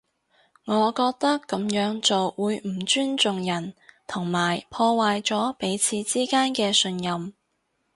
[0.65, 3.75] 我覺得噉樣做會唔尊重人，
[4.07, 7.35] 同埋破壞咗彼此之間嘅信任